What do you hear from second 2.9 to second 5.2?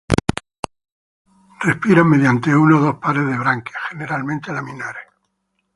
pares de branquias, generalmente laminares.